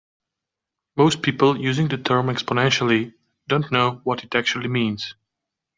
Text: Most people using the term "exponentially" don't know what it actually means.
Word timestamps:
Most 0.95 1.21
people 1.21 1.59
using 1.59 1.87
the 1.87 1.97
term 1.99 2.25
"exponentially" 2.25 3.13
don't 3.47 3.71
know 3.71 4.01
what 4.03 4.23
it 4.23 4.33
actually 4.33 4.67
means. 4.67 5.13